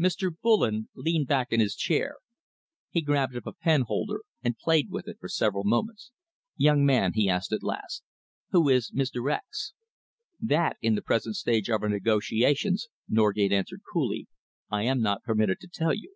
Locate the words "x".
9.30-9.74